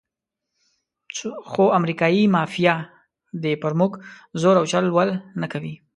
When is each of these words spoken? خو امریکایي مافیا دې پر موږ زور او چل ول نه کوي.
خو 1.49 1.63
امریکایي 1.79 2.23
مافیا 2.35 2.73
دې 3.43 3.53
پر 3.61 3.71
موږ 3.79 3.91
زور 4.41 4.55
او 4.59 4.65
چل 4.71 4.85
ول 4.91 5.09
نه 5.41 5.47
کوي. 5.53 5.73